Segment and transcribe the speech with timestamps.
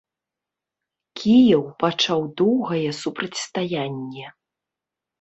[1.19, 4.37] Кіеў пачаў доўгае супрацьстаянне.